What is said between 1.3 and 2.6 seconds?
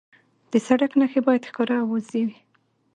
ښکاره او واضح وي.